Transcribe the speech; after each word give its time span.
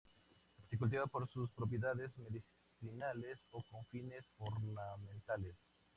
Se 0.67 0.79
cultiva 0.79 1.05
por 1.05 1.29
sus 1.29 1.51
propiedades 1.51 2.09
medicinales 2.17 3.37
o 3.51 3.61
con 3.69 3.85
fines 3.85 4.25
ornamentales. 4.39 5.55